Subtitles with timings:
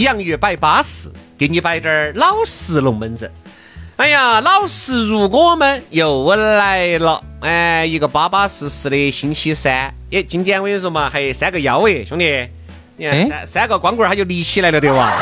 [0.00, 3.30] 洋芋摆巴士，给你摆点儿老实龙门阵。
[3.96, 9.92] 哎呀，老实如我们又来了，哎，一个巴巴适适的星期三。
[10.08, 12.48] 耶，今天我跟你说嘛，还有三个幺哎，兄弟，
[12.96, 15.12] 你看三三个光棍儿他就立起来了的哇？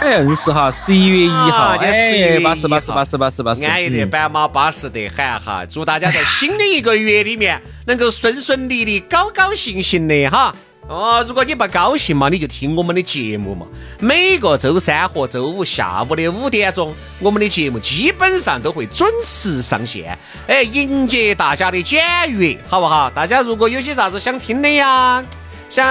[0.00, 5.66] 哎，是哈，十一月一号，就十一月巴适巴适巴适巴适巴适，安逸的板马巴适得很哈。
[5.68, 10.56] 祝大家在新的一个月里面能够顺顺利利、高高兴兴的哈。
[10.90, 13.64] 哦，如果你不高兴嘛，你就听我们的节目嘛。
[14.00, 20.18] 每个周三和周五下午的五点钟，我们的节目基本上都会准时上线。
[20.48, 23.08] 哎，迎接大家的检阅，好不好？
[23.08, 25.24] 大家如果有些啥子想听的呀，
[25.68, 25.86] 想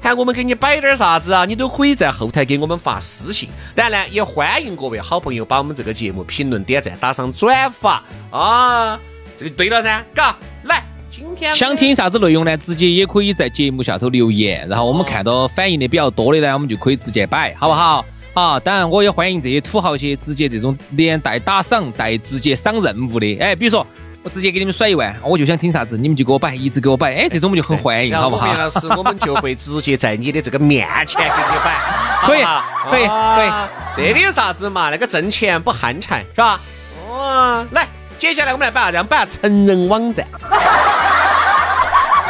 [0.00, 3.50] 喊我们给你摆点啥子啊，你都可以在后台给我们发私信。
[3.74, 8.98] 当然，也欢迎各位好朋友把我们这个节目评论、点赞、打赏、转发啊，
[9.36, 10.83] 这个对了噻，嘎，来。
[11.16, 12.56] 今天想听啥子内容呢？
[12.56, 18.04] 直接也可以在节目下头留言，然后我们看到反应的比较多的呢，我们就可以直接摆，好不好？
[18.32, 23.86] 啊，当然我也欢迎这些土豪些直接这种连带打赏带直接赏任务的，哎，比如说
[24.24, 28.48] 我直接给你们甩一万，我就想听啥子，你们就给我摆，一直给我摆，哎，这种我们就很欢迎，好不好？
[28.48, 31.78] 杨老师，我们就会直接在你的这个面前给你摆，
[32.26, 32.42] 可以，
[32.90, 33.50] 可以，可以，
[33.94, 34.90] 这里有啥子嘛？
[34.90, 36.60] 那个挣钱不寒碜，是吧？
[37.08, 37.86] 哦，来。
[38.16, 39.08] 接下来我们来摆啥子？
[39.08, 40.26] 摆下成人网站。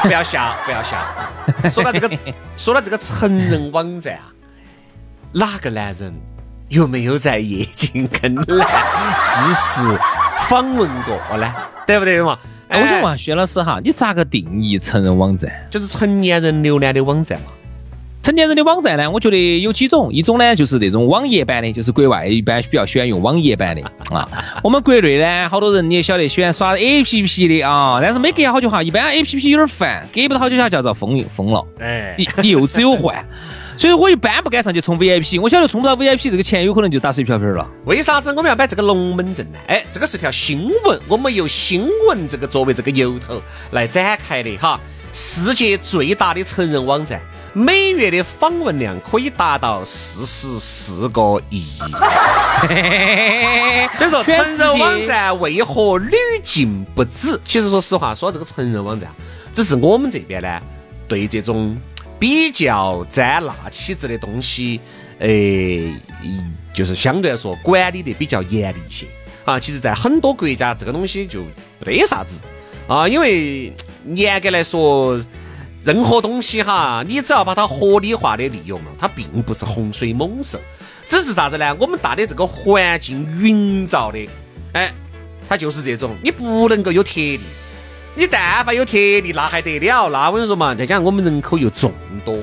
[0.04, 0.98] 不要笑，不要笑。
[1.70, 2.10] 说到这个，
[2.56, 4.32] 说到这个成人网站啊，
[5.32, 6.14] 哪个男人
[6.68, 9.98] 有没有在夜景跟男知识
[10.48, 11.52] 访问过呢？
[11.86, 12.38] 对不对嘛？
[12.68, 15.50] 哎，我想问薛老师哈，你咋个定义成人网站？
[15.70, 17.46] 就是成年人浏览的网站嘛。
[18.24, 23.82] 成年人的网站呢，我觉得有几种，一种呢就是那种网页版的，就是国外一般比较喜欢用网页版的
[24.16, 24.26] 啊。
[24.62, 31.66] 我们国内呢，好多人你也晓得喜欢耍 A P P 的啊，但是没隔好久哈，一般 A P P 有点烦，隔不到好久下就要遭封封了。
[31.78, 33.26] 哎，你你又只有换，
[33.76, 37.70] 所以我一般不敢上去充 V I P，我晓得充不到 V I P 这个钱有可能就打水漂漂了。
[37.84, 39.58] 为啥子我们要摆这个龙门阵呢？
[39.66, 43.42] 哎，这个是条新闻，我们由新闻这个作为这个由头
[43.72, 44.80] 来展开的哈。
[45.16, 47.20] 世界最大的成人网站，
[47.52, 51.64] 每月的访问量可以达到四十四个亿。
[53.96, 57.40] 所以说，成人网站为何屡禁不止？
[57.44, 59.08] 其实说实话，说这个成人网站，
[59.52, 60.60] 只是我们这边呢，
[61.06, 61.80] 对这种
[62.18, 64.80] 比较沾辣气质的东西，
[65.20, 65.28] 呃，
[66.72, 69.06] 就是相对来说管理的比较严厉一些
[69.44, 69.60] 啊。
[69.60, 71.44] 其实，在很多国家，这个东西就
[71.86, 72.40] 没得啥子。
[72.86, 73.72] 啊，因为
[74.14, 75.18] 严格来说，
[75.82, 80.58] 任何东西哈，你只要把它合理化的利用了，它并不是洪水猛兽，
[81.06, 81.74] 只是啥子呢？
[81.80, 84.18] 我们大的这个环境营造的，
[84.72, 84.92] 哎，
[85.48, 87.40] 它就是这种，你不能够有特例，
[88.16, 90.08] 你但凡有特例，那还得了？
[90.08, 91.92] 那我跟你说嘛，再加上我们人口又众
[92.24, 92.38] 多，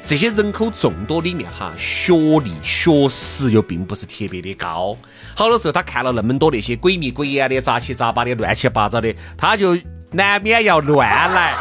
[0.00, 2.12] 这些人口众多里面哈，学
[2.44, 4.96] 历、学识又并不是特别的高。
[5.34, 9.76] 好多时候，他看了那么多那些鬼迷鬼眼的、杂七杂八的、乱七八糟的，他就
[10.12, 11.54] 难免要乱来。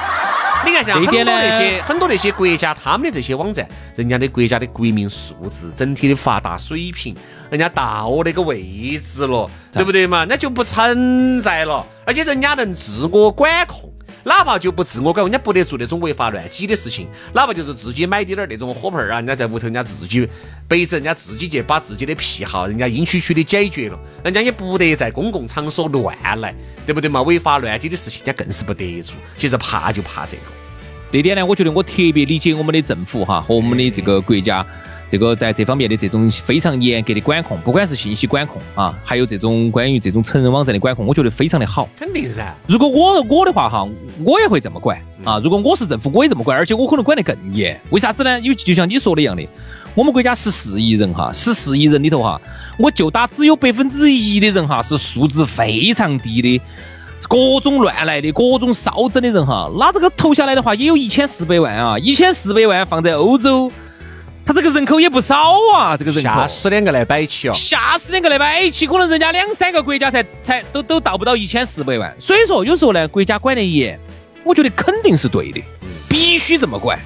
[0.66, 7.16] 你看，像很多那些很多那些国家，他们的这些网站，人家的国家的国民素质、整体的发达水平，
[7.50, 10.26] 人家到那个位置了，对不对嘛？
[10.28, 13.92] 那就不存在了，而且人家能自我管控。
[14.26, 17.08] 哪怕就不自我管，人家不得做那种违法乱纪的事情。
[17.32, 20.28] 哪怕就是自己买点点那种火盆儿啊，人家在屋头，人家自己
[20.68, 24.00] 背着，人家自己去把自己的癖好，人家阴曲曲的解决了。
[24.24, 26.56] 人家也不得在公共场所乱来，
[26.88, 27.22] 对不对嘛？
[27.22, 29.16] 违法乱纪的事情，人家更是不得做。
[29.38, 30.65] 其实怕就怕这个。
[31.16, 34.68] 这点呢，我觉得我特别理解我们的政府哈和我们的这个国家。
[35.08, 41.88] 这个在这方面的这种非常严格的管控，不管是信息管控啊，还有这种关于这种成人网站的管控，我觉得非常的好。
[41.98, 42.54] 肯定噻。
[42.68, 43.88] 如果我我的话哈，
[44.26, 45.40] 我也会这么管啊。
[45.42, 47.80] 如果我是政府，我也这么管，而且我可能管得更严。
[47.92, 48.42] 为啥子呢？
[48.42, 49.48] 因为就像你说的一样的，
[49.94, 52.42] 我们国家十四亿人哈，十四亿人里头哈，
[52.78, 56.62] 我就打只有百分之一的人哈是素质非常低的，
[57.28, 63.72] 各种乱来的，各种烧整的人哈，那这个投下来的话也有一千四百万啊，一千四百万放在欧洲。
[64.48, 72.16] 他这个人口也不少啊，这个人口吓死两个来摆起哦，吓死两个来摆起，可能人家两三个国家才才都都到不到一千四百万。
[72.20, 74.00] 所以说，有时候呢，国家管得严，
[74.44, 75.64] 我觉得肯定是对的，
[76.08, 77.00] 必须这么管。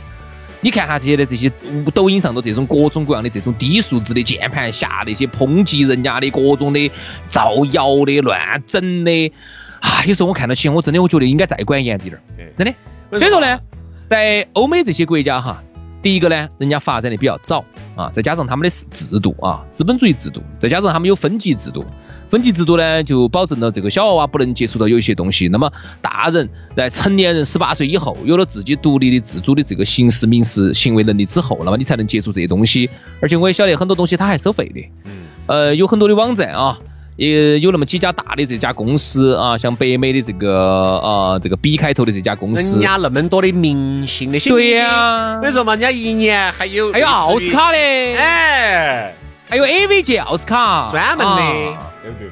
[0.59, 1.49] 你看哈这些的这些
[1.93, 6.91] 抖音上的这种各种各样的这种低素质的键盘侠，那些抨击人家的各种的
[7.29, 9.31] 造谣的、乱整的，
[9.79, 12.21] 啊，有时候我看到起，我真的我觉得应该再管严点儿，
[12.57, 12.73] 真的。
[13.17, 13.59] 所以说呢，
[14.07, 15.63] 在欧美这些国家哈，
[16.01, 17.65] 第一个呢，人家发展的比较早
[17.95, 21.85] 啊，再加上他们的制度啊，资本主义制度，再加上他们有分级制度。
[22.29, 25.47] 分级制度呢，就保证了这个小娃娃不能接触到有一些东西。
[25.47, 26.47] 那么大人
[26.77, 32.87] 在成年人十八岁以后，有了自己独立的、自主的这个刑事、民事行为能力之后，那么你才能接触这些东西。
[33.19, 34.81] 而且我也晓得很多东西它还收费的。
[35.05, 35.11] 嗯。
[35.47, 36.79] 呃，有很多的网站啊，
[37.19, 42.79] 也有那么几家大的这家公司啊，像北美的这个啊，这个 B 开头的这家公司。
[42.79, 44.49] 人家那么多的明星那些。
[44.49, 45.35] 对呀。
[45.35, 47.77] 我跟你说嘛，人家一年还有还有奥斯卡的。
[47.77, 49.13] 哎。
[49.49, 50.87] 还有 AV 界奥斯卡。
[50.89, 51.77] 专门的。
[52.01, 52.29] 对不对？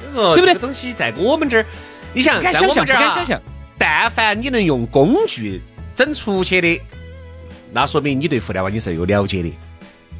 [0.00, 1.66] 所以说，对不对东西在我们这儿，
[2.14, 3.42] 你想在我们这儿，
[3.76, 5.60] 但凡你能用工具
[5.94, 6.80] 整出去的，
[7.74, 9.52] 那说明你对互联网你是有了解的。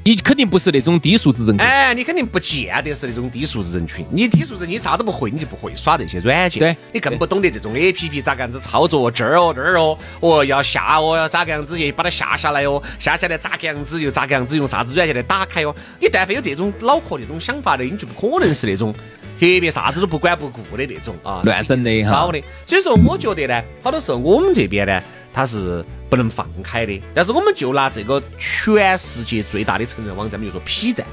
[0.06, 4.04] 你肯定不是那种低素质人群，哎，你肯定不见得是那种低素质人群。
[4.10, 15.74] 你低素质，你啥都不会，你就不会耍这些软件，对，你更不懂得这种 A P P 咋个样子操作，这儿哦这儿哦，哦要下哦要咋个样子去把它下下来哦，下下来咋个样子又咋个样子用啥子软件来打开哦。
[15.98, 18.92] 你但凡有这种脑壳这种想法的，你就不可能是那种
[19.40, 22.38] 特别啥子都不管不顾的那种啊，乱整的少的。
[22.66, 25.02] 所以说，我觉得呢，好多时候我们这边呢。
[25.36, 25.84] 它是
[26.14, 31.04] 不能放开的，但是我们就拿这个全世界最大的成人网站，比如说 P 站，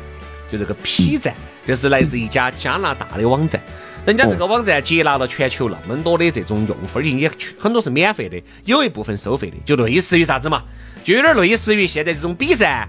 [0.52, 1.34] 就这个 P 站，
[1.66, 3.60] 这是来自一家加拿大的网站，
[4.06, 10.64] 人家这个网站接纳了全球那么多的这种用户，而且也很多是免费的，有一部分收费的，就类似于啥子嘛，
[11.04, 12.88] 就有点类似于现在这种 B 站，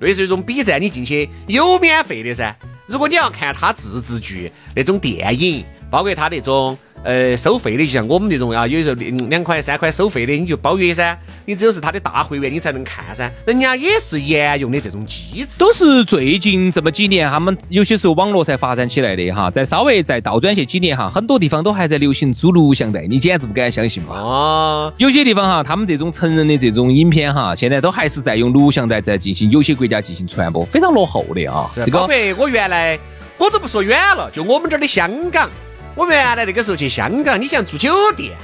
[0.00, 2.54] 类似于这种 B 站，你进去有免费的噻，
[2.86, 6.76] 如果你要看他自制剧那种电影，包括他那种。
[7.08, 8.94] 呃，收费的就像我们这种啊，有时候
[9.30, 11.18] 两块三块收费的，你就包月噻。
[11.46, 13.32] 你只有是他的大会员，你才能看噻。
[13.46, 19.50] 人家也是沿用的这种机制，都是最近这么几年，他们有些时候网络才发展起来的哈。
[19.50, 24.14] 再稍微再倒转些几年哈，很多地方都还在流行租录像带，你简直不敢相信嘛。
[24.14, 24.92] 哦。
[24.98, 31.70] 有些地方哈，他们这种成人的这种影片哈，现在都还是在用录像带在进行，有些国家进行传播，非常落后的啊。
[31.74, 32.06] 这个。
[32.36, 32.98] 我原来
[33.38, 35.48] 我都不说远了，就我们这儿的香港。
[35.94, 38.36] 我原来那个时候去香港，你想住酒店，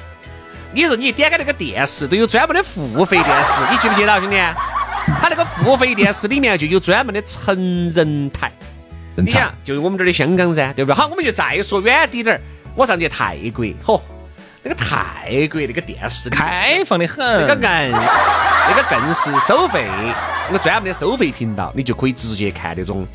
[0.72, 4.36] 你说你点开那个电视都有专门的付费电视，你记不记得兄弟？
[5.20, 8.50] 他那个付费电视里面就有专门的成人台。
[9.16, 10.96] 你想，就是我们这儿的香港噻，对不对？
[10.96, 12.40] 好，我们就再说远滴点儿，
[12.74, 14.00] 我上去泰国，嚯，
[14.62, 19.86] 那个泰国那个电视开放的很，那个更那个更是收费，
[20.48, 23.06] 那个专门的收费频道，你就可以直接看那种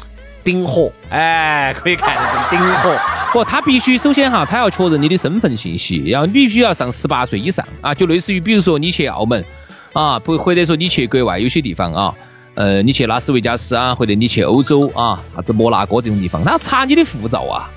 [0.44, 2.96] 顶火，哎，可以看那种顶火。
[3.34, 9.46] 不，他必须首先哈，他要确认你的身份信息，要必须要上十八岁以上啊，就类似于比如说你去澳门
[9.94, 12.16] 啊，不或者说你去国外有些地方啊，
[12.56, 17.70] 呃，你去拉斯维加斯啊，或者你去欧洲啊，啥子摩纳哥这种地方，他查你的护照啊，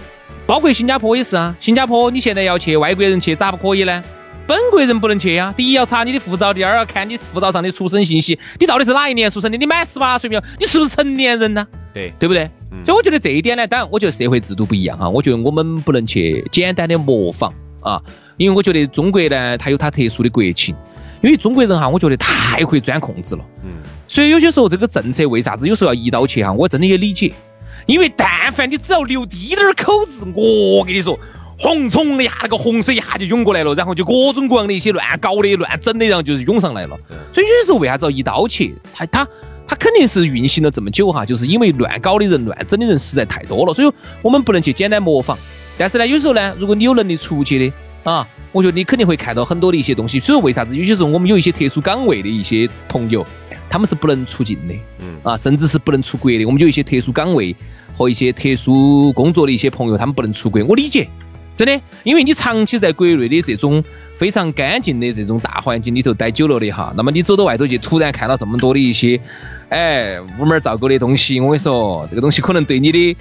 [0.47, 4.03] 包括新加坡也是啊，新加坡你现在要去外国人去咋不可以呢？
[4.47, 9.59] 本国人不能去呀，第一要查你的护照，第二要看你护照上的出生信息，你到底是哪一年出生的？
[9.59, 10.43] 你满十八岁没有？
[10.59, 11.67] 你是不是成年人呢？
[11.93, 12.51] 对，对不对？
[12.85, 18.03] 所以我觉得这一点呢，当然我觉得社会制度不一样哈，我觉得我们不能去简单的模仿啊，
[18.37, 20.75] 因为我觉得中国呢，它有它特殊的国情，
[21.23, 27.33] 因为中国人哈，我觉得太会钻空子了，嗯，所以有些时候这个政策为啥子有时候要一刀切哈，我真的也理解，
[27.87, 31.19] 因为但凡你只要留低点儿口子，我跟你说。
[31.59, 36.99] 洪冲一下，那个洪水一下就涌过来了，然后就各种各样的一些乱搞的、乱整的，然后就是涌上来了。
[37.33, 38.73] 所以有些时候为啥子要一刀切？
[38.93, 39.29] 他他
[39.73, 43.73] 他肯定是运行了这么久哈，就是因为乱搞的人、乱整的人实在太多了。
[43.73, 45.39] 所以我们不能去简单模仿。
[45.79, 47.75] 但是呢，有时候呢，如果你有能力出去的
[48.05, 50.21] 啊，我觉得你肯定会看到很多的一些东西。
[50.21, 53.27] 所以为啥子有些时候我们有一些特殊岗位的一些朋友，
[53.71, 56.45] 他们是不能出境的，嗯啊，甚至是不能出国的。
[56.45, 57.57] 我们有一些特殊岗位
[57.97, 61.09] 和一些特殊工作的一些朋友，他们不能出国，我理解。
[61.55, 63.85] 真的，因为你长期在国内的这种
[64.17, 69.21] 非常干净的这种大环境里头待久了的哈，那么你走到外头去，突然看到这么多的一些，
[69.73, 73.17] 哎，屋门造狗的东西，我跟你说，这个东西可能对你的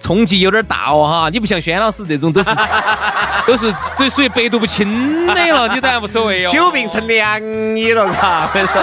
[0.00, 1.28] 冲击有点大哦哈。
[1.30, 2.48] 你不像轩老师这种都是
[3.46, 6.48] 都是都属于百毒不侵的了，你当然无所谓哦。
[6.48, 7.38] 久病成良
[7.76, 8.82] 医了，嘎，我跟你说，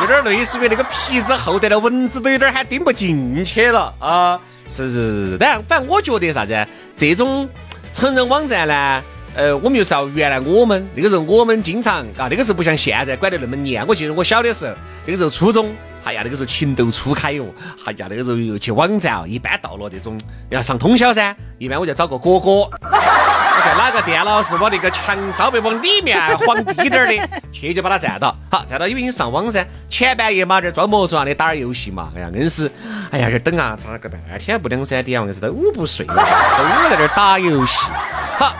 [0.00, 4.40] 有点类似于那个皮子厚得了，蚊子都有点还叮不进去了啊。
[4.68, 6.66] 是是是，当然，反正我觉得啥子，
[6.96, 7.48] 这种。
[7.92, 9.02] 成人网站呢？
[9.34, 13.84] 呃，我们又是要原来我们那个时候，我们经常啊，那个时候不像现在管得那么严。
[13.84, 14.72] 我记得我小的时候，
[15.04, 17.46] 那个时候初中，哎呀，那个时候情窦初开哟，
[17.84, 22.68] 哎呀，那个时候又去网站哦，一般到了这种要上通宵噻，一般我就找个哥哥。
[23.60, 28.34] 我看哪个电脑是我那个墙稍微往里面晃低点儿的，去就把它占到。
[28.50, 32.70] 好，占到因为你上网噻，前半夜嘛这装模作样的打点游戏嘛，哎呀硬是，
[33.10, 37.90] 哎呀这等啊，咋个半天不两三点，硬是都不睡了，都在这儿打游戏。
[38.38, 38.50] 好，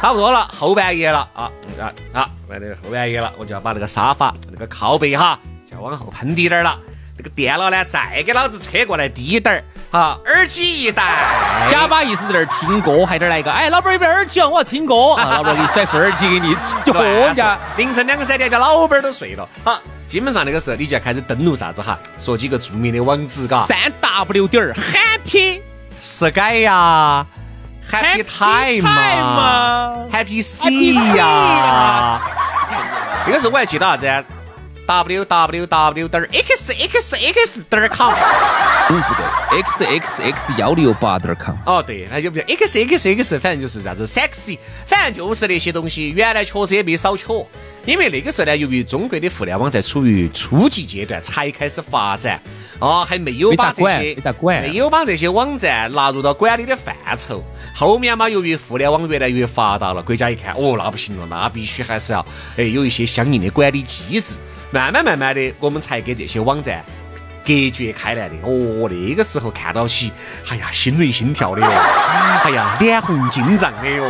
[0.00, 6.78] 差不多了，后半夜了啊啊啊，完了后半夜了，我就要把那个沙发那个靠背哈，就要往后喷低点儿了。
[7.16, 11.24] 这个电脑呢，再给老子扯过来低点儿，哈，耳机一戴，
[11.68, 14.48] 假巴意思在那儿听歌，还得来一个，哎，老板有没有耳机啊？
[14.48, 16.56] 我要听歌，啊 老板给你甩副耳机给你，
[16.86, 25.60] 就喝下，凌晨两个三点，叫老板都睡了，好，基本上那个时候你就要开始登录啥子哈，说几个著名的网址，嘎，三 W 点儿 Happy
[26.00, 27.26] Sky 呀
[27.90, 30.70] ，Happy Time 嘛，Happy C
[31.16, 32.20] 呀，
[33.26, 34.24] 那个时候我还记得啥子
[34.88, 38.14] ？w w w 点 x x x 点 com，
[38.88, 41.54] 嗯不对，x x x 幺六八点 com。
[41.66, 46.08] 哦对，那就不叫 x x x，反正就是啥子 sexy，反正就是那些东西。
[46.16, 47.26] 原来确实也没少缺，
[47.84, 52.40] 因为那个时候呢，由于中国的互联网在处于初级阶段，才开始发展，
[52.78, 57.44] 哦还没有把这些没有把这些网站纳入到管理的范畴。
[57.74, 62.24] 后面嘛，由于互联网越来越发达了，国家一看，哦那不行了，那必须还是要
[62.56, 64.38] 哎有一些相应的管理机制。
[64.70, 66.84] 慢慢慢慢的，我们才给这些网站
[67.44, 68.34] 隔绝开来的。
[68.42, 70.12] 哦，那个时候看到起，
[70.50, 71.66] 哎呀，心累心跳的哟，
[72.44, 74.04] 哎呀，脸红筋胀的哟，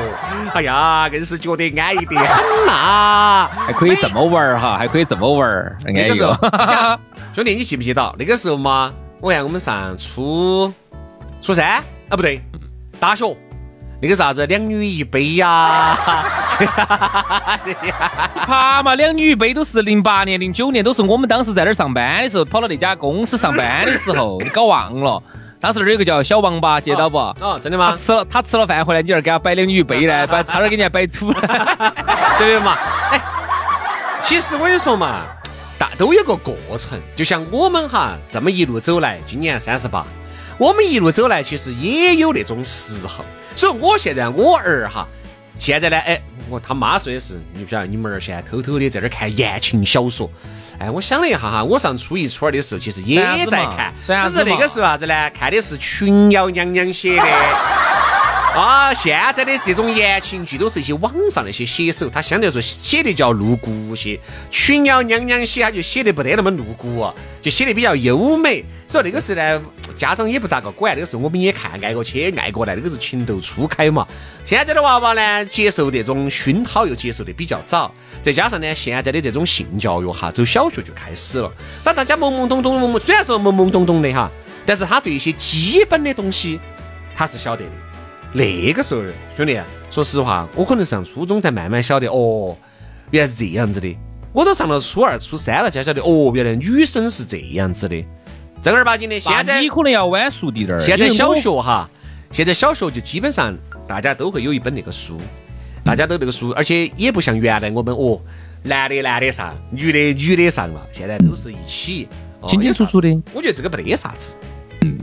[0.54, 3.48] 哎呀，更是觉得安逸得很呐。
[3.66, 6.36] 还可以这么玩儿哈，还可以这么玩儿，安逸哟。
[7.34, 8.92] 兄弟，你记不记得那个时候嘛？
[9.20, 10.72] 我看我们上初
[11.40, 12.40] 初三啊，不对，
[12.98, 13.47] 大学。
[14.00, 15.98] 那个啥子两女一杯呀，
[17.64, 17.92] 这些，
[18.46, 18.94] 怕嘛？
[18.94, 25.20] 两女一杯都是零八年、零九年，都是我们当时在那儿上班的时候，跑到那家公司上班的时候，你搞忘了？
[25.60, 27.18] 当时那儿有个叫小王八，记得不？
[27.18, 27.98] 哦，真的吗？
[28.00, 31.94] 吃了他吃了饭回来，你儿给他摆两女一杯呢， 把差点给人家摆吐了，
[32.38, 32.76] 对嘛？
[33.10, 33.20] 哎，
[34.22, 35.22] 其实我跟你说嘛，
[35.76, 40.06] 大都有个过程，就像我们哈这么一路走来，今年三十八，
[40.56, 43.24] 我们一路走来，其实也有那种时候。
[43.56, 45.06] 所以我现在我儿哈，
[45.56, 50.30] 现在呢，哎，我他妈说的是，你不晓得，你们儿现在偷偷的在这看言情小说。
[50.78, 55.30] 哎，我想了一下哈，我上初一、初二的时候，其实也在看，只是那个时候啥子呢？
[55.30, 57.24] 看的是群瑶娘娘写的。
[58.58, 64.18] 啊，现在的这种言情剧都是一些网上那些写手，他相对来说写的叫露骨些。
[64.50, 67.08] 群鸟娘娘写，他就写的不得那么露骨，
[67.40, 68.64] 就写的比较优美。
[68.88, 69.62] 所以那个时候呢，
[69.94, 70.92] 家长也不咋个管。
[70.96, 74.04] 那个时候我们也看，爱过去，爱过来，那个时候情窦初开嘛。
[74.44, 81.48] 现在的娃娃呢，接受这种熏陶又接受的比较早，再加上呢，现在的这种性教育哈，走小学就开始了。
[81.84, 84.28] 那大家懵懵懂懂，懵懵虽然说懵懵懂懂的哈，
[84.66, 86.58] 但是他对一些基本的东西
[87.14, 87.70] 他是晓得的。
[88.32, 89.02] 那个时候，
[89.36, 89.58] 兄弟，
[89.90, 92.56] 说实话，我可能上初中才慢慢晓得，哦，
[93.10, 93.96] 原来是这样子的。
[94.32, 98.04] 我都上了初二、初三了才晓得，哦，原来女生是这样子的。
[98.62, 100.80] 正儿八经的，现在你可能要晚熟滴点儿。
[100.80, 101.88] 现在小学哈，
[102.30, 103.56] 现在小学就基本上
[103.86, 105.18] 大家都会有一本那个书，
[105.82, 108.20] 大家都那个书，而且也不像原来我们哦，
[108.62, 112.06] 男的男的上，女的女的上了，现在都是一起，
[112.46, 113.08] 清清楚楚的。
[113.32, 114.36] 我觉得这个没得啥子。
[114.82, 114.98] 嗯。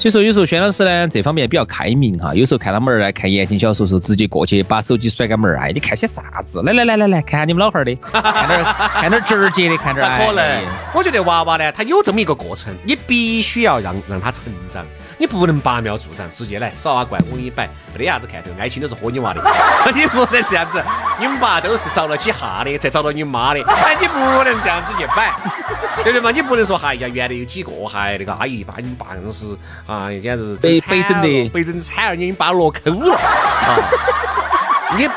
[0.00, 2.34] 所以说，有时候轩老师呢，这方面比较开明哈。
[2.34, 6.62] 有时候看他们儿来看言情小说时候，直接过去把手机甩给门儿，哎，你看些啥子？
[6.62, 10.00] 来来来来来，看下你们老汉儿的， 看点看点直接的，看点。
[10.16, 10.64] 可能，
[10.94, 14.86] 我觉得娃娃呢，他有这么一个过程，你必须要让让他成长，
[15.18, 19.42] 你不能拔苗助长，直接来耍怪我给你摆，没得啥子看头，爱情都是喝你娃的，
[19.94, 20.82] 你不能这样子。
[21.20, 25.30] 你们爸都是找了几下的，才找到你妈的，哎，你不能这样子去摆，
[26.02, 26.30] 对不对嘛？
[26.30, 29.54] 你不能说哈呀，原来有几个还那个阿姨把你们爸硬是。
[29.90, 33.76] 啊，简直是被被整的，被整惨了，你把落坑了啊！
[34.96, 35.08] 你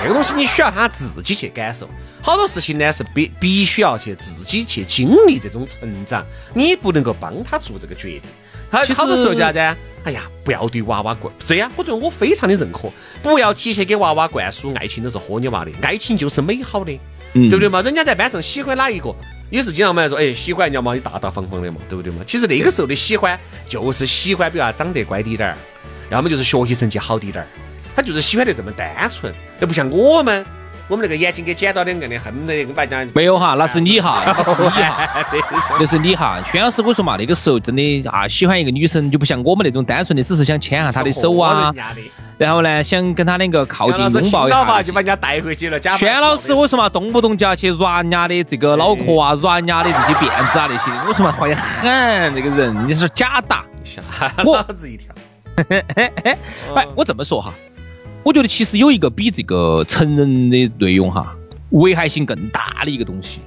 [0.00, 1.90] 这个东西你需要他自己去感受，
[2.22, 8.22] 好多事情呢是必必须要去自己去经历这种成长，你不能够帮他做这个决定。
[8.70, 9.78] 他好多时候叫啥子？
[10.04, 12.88] 哎呀，不要对娃娃灌，对呀，我觉得我非常的认可，
[13.24, 16.96] 不要提前给娃娃灌输爱情都是豁你娃的，爱情就是美好的，
[17.32, 17.82] 对不对嘛？
[17.82, 19.12] 人家在班上喜欢哪一个？
[19.50, 22.22] 也是经常我们来说，哎，喜欢人家嘛，你大大方方的嘛，对不对嘛？
[22.26, 23.38] 其实那个时候的喜欢，
[23.68, 25.56] 就是喜欢，比如啊，长得乖滴点儿，
[26.10, 27.46] 要么就是学习成绩好滴点儿，
[27.94, 30.46] 他就是喜欢的这么单纯，又不像我们。
[30.88, 33.08] 我们那个眼睛给剪到两个的，恨得跟白讲。
[33.14, 36.44] 没有哈，那是你哈，那是你哈，那是你哈。
[36.50, 41.72] 轩老师，我说嘛，那个时候真的啊，喜欢一个女生就不像我们那种单纯的，只是想牵下她的手啊，
[42.40, 44.82] 然后呢，想跟他两个靠近拥抱一下。
[44.82, 45.78] 就把人家带回去了。
[45.98, 50.90] 轩老师，我说嘛，动不动就要去抓人家的这个脑壳啊，抓人家的这些辫子啊那些。
[51.06, 53.66] 我说嘛，坏得很，这个人你是假打。
[53.84, 54.02] 吓
[54.42, 55.14] 老子一跳。
[56.74, 57.52] 哎，我这么说哈。
[58.22, 61.36] 我觉得其实有一个比这个成人的内容哈
[61.68, 63.40] 危害性更大的一个东西，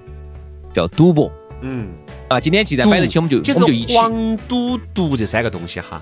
[0.72, 1.32] 叫赌博。
[1.62, 1.90] 嗯，
[2.28, 3.98] 啊，今天既然摆得起，我们就就我们就一起。
[3.98, 6.00] 黄、赌、毒这三个东西哈，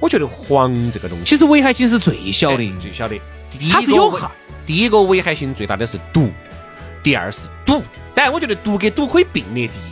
[0.00, 3.16] 我觉得黄这个东西其实危害性是最小的哎，最小的。
[3.50, 4.28] 第一它是有害。
[4.66, 6.30] 第一个危害性最大的是毒，
[7.02, 7.82] 第二是赌。
[8.14, 9.82] 当然，我觉得毒跟赌可以并列第一。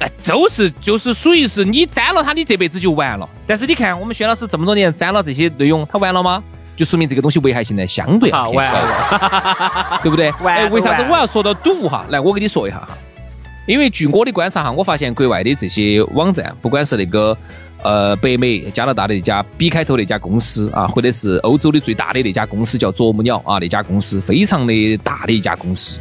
[0.00, 3.28] 哎，都是就是属于是你沾了它，你这辈子就完了。
[3.46, 6.42] 但是你看，我们薛老师这么多年沾了这些内容，他完了吗？
[6.76, 10.00] 就说明这个东西危害性呢相对偏完小，了。
[10.02, 10.30] 对不对？
[10.44, 12.04] 哎，为啥子我要说到赌哈？
[12.08, 12.88] 来，我给你说一下哈。
[13.66, 17.36] 因为据我的观察哈，我发现国外的这些网站，不管是那个
[17.82, 25.98] 呃北美、加拿大的那家 B 开头那家公司啊，或者是欧洲的最大的那家公司叫啄木鸟啊，那家公司非常的大的一家公司。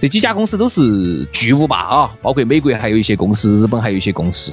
[0.00, 4.52] 这几家公司都是巨无霸啊，包括美国还有一些公司，日本还有一些公司。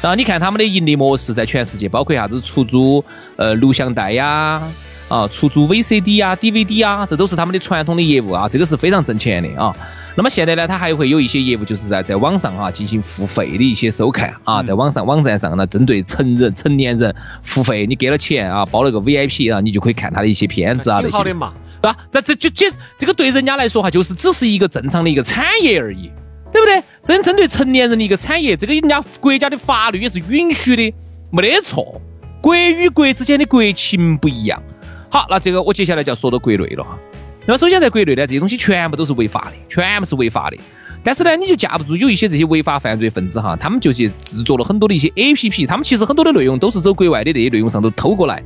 [0.00, 3.04] 然后你看他们的盈利模式在全世界，包括啥子出租
[3.34, 4.62] 呃录像带呀，
[5.08, 9.74] 啊出租 VCD 啊、DVD 啊，这都是他们的传统的业务啊，这个是非常挣钱的啊。
[10.16, 21.34] 那么现在呢，它还会有一些业务，就是在在网上哈、进行付费的一些收看啊，在网上网站上呢，针对成人成年人付费，你给了钱啊，包了个 VIP 啊，你就可以看他的一些片子啊那些挺好的。
[21.34, 21.52] 嘛。
[21.82, 21.98] 对吧？
[22.10, 26.10] 这这就这这个对人家来说哈，就是只是一个正常的一个产业而已，
[26.50, 26.82] 对不对？
[27.04, 30.94] 针针对成年人的一个产业，这个人家国家的法律也是允许的，
[31.30, 32.00] 没得错。
[32.40, 34.62] 国与国之间的国情不一样。
[35.10, 36.98] 好，那这个我接下来就要说到国内了哈。
[37.46, 40.58] 那么首先在国内呢，这些东西全部都是违法的，全部是违法的。
[41.04, 48.42] 但是呢，你就架不住有一些这些违法犯罪分子哈，他们就去制作了很多的一些 A P P，他们其实很多的内容都是走国外的这些内容上头偷过来，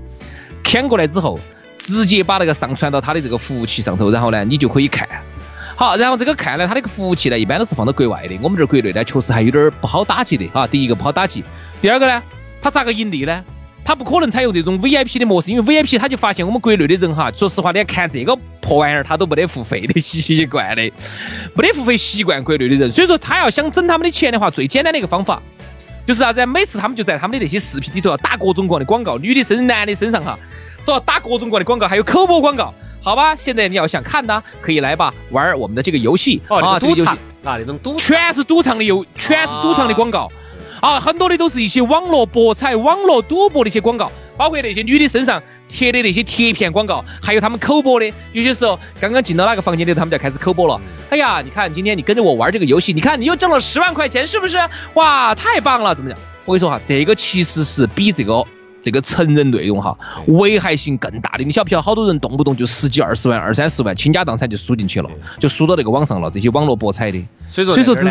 [0.62, 1.40] 砍过来之后，
[1.78, 5.08] 直接把那个上传到他的这个服务器上头，然后呢，你就可以看。
[5.76, 8.38] 好，然后这个看呢，它这个服务器呢，一般都是放到国外的。
[8.42, 10.66] 我们这国内呢，确实还有点不好打击的啊。
[10.66, 11.42] 第一个不好打击，
[11.80, 12.22] 第二个呢，
[12.60, 13.42] 它咋个盈利呢？
[13.84, 20.82] 它不可能采用这种 VIP 的模式，因为 VIP 他就发现我们国内的人哈，说实话，连看这个破玩意儿他都没得付费的习惯的，
[21.54, 25.42] 没得付费习惯国内的人，所以说他要想整他们的钱的话，最简单的一个方法
[26.06, 26.44] 就是啥子？
[26.46, 30.38] 每次他们就在他们的那些视频里头要打各种各样的广告，女的身、男的身上哈，
[30.84, 32.74] 都要打各种各样的广告，还有口播广告。
[33.02, 40.24] 好吧，现在你要想看呢，可以来吧，玩儿我们的这个游戏哦，啊，这个游戏那个赌场啊，那种赌全是赌场的游，全是赌场的广告。
[40.24, 40.32] 啊，
[40.80, 48.12] 很多的都是一些网络博彩、网络赌博的一些广告，包括那些女的身上贴的那些贴片广告，还有他们口播的。
[48.32, 50.80] 有些时候刚刚进到哪个房间里，他们就开始口播了。
[51.10, 54.58] 哎呀，你看今天你跟着我玩这个游戏，你看你又挣了十万块钱，是不是？
[54.94, 55.94] 哇，太棒了！
[55.94, 56.18] 怎么讲？
[56.46, 58.46] 我跟你说哈，这个其实是比这个
[58.82, 61.44] 这个成人内容哈危害性更大的。
[61.44, 61.82] 你晓不晓得？
[61.82, 66.30] 好多人动不动就十几二十万、二三十万，倾家荡产就输进去了，就输到那个网上了。
[66.30, 68.02] 这些网络博彩的，所以说所以说这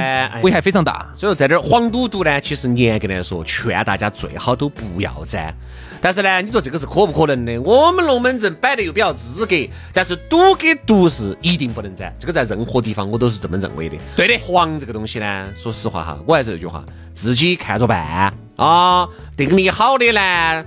[0.41, 1.07] 危害非常大。
[1.15, 5.53] 所以说在这儿黄赌毒呢，其实严格来说，劝大家最好都不要沾。
[6.01, 7.59] 但是呢，你说这个是可不可能的？
[7.61, 9.55] 我们龙门阵摆的又比较资格，
[9.93, 13.97] 但是赌跟毒是一定不能沾，这个在任何地方我都是这么认为的。
[14.15, 19.07] 对的黄这个东西呢，说实话哈，我还是那句话，自己看着办啊。
[19.37, 20.65] 定力好的呢，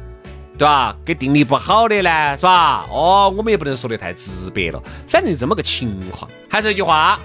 [0.56, 0.96] 对吧？
[1.04, 2.86] 跟定力不好的呢，是吧？
[2.90, 6.30] 哦，我们也不能说得太直白了，反正就这么个情况。
[6.48, 7.18] 还是那句话，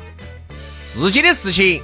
[0.93, 1.81] 自己的事情，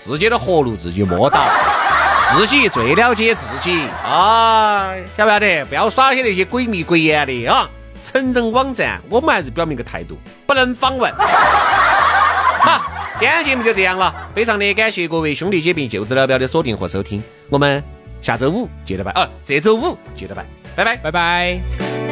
[0.00, 1.46] 自己的活路自己摸到，
[2.34, 5.62] 自己最了解自己啊，晓不晓得？
[5.66, 7.68] 不要耍些那些鬼迷鬼眼的啊！
[8.02, 11.12] 成人网站，我们还是表明个态度，不能访问。
[11.14, 12.82] 好，
[13.18, 17.84] 今天节目就这样了，非常的感谢各位兄弟姐妹、舅子老表的锁定和收听，我们
[18.22, 20.96] 下周五接着办，啊，这周五接着办，拜拜。
[20.96, 22.11] 拜拜。